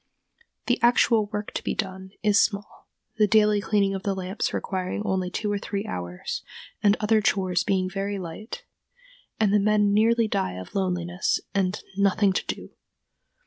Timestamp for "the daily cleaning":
3.17-3.93